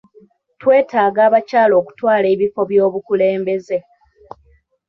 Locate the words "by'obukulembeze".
2.69-3.77